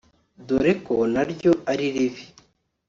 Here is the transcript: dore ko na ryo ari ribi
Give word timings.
dore 0.47 0.71
ko 0.85 0.95
na 1.13 1.23
ryo 1.31 1.51
ari 1.71 1.85
ribi 1.95 2.23